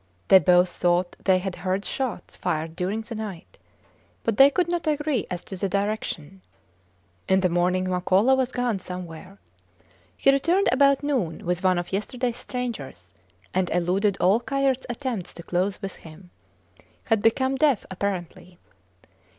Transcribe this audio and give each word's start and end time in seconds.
They 0.29 0.39
both 0.39 0.67
thought 0.69 1.15
they 1.25 1.37
had 1.37 1.57
heard 1.57 1.85
shots 1.85 2.35
fired 2.35 2.75
during 2.75 3.01
the 3.01 3.13
night 3.13 3.59
but 4.23 4.37
they 4.37 4.49
could 4.49 4.67
not 4.67 4.87
agree 4.87 5.27
as 5.29 5.43
to 5.43 5.55
the 5.55 5.69
direction. 5.69 6.41
In 7.29 7.41
the 7.41 7.49
morning 7.49 7.85
Makola 7.87 8.35
was 8.35 8.51
gone 8.51 8.79
somewhere. 8.79 9.37
He 10.17 10.31
returned 10.31 10.69
about 10.71 11.03
noon 11.03 11.45
with 11.45 11.63
one 11.63 11.77
of 11.77 11.93
yesterdays 11.93 12.37
strangers, 12.37 13.13
and 13.53 13.69
eluded 13.69 14.17
all 14.19 14.39
Kayerts 14.41 14.87
attempts 14.89 15.35
to 15.35 15.43
close 15.43 15.79
with 15.83 15.97
him: 15.97 16.31
had 17.03 17.21
become 17.21 17.55
deaf 17.55 17.85
apparently. 17.91 18.57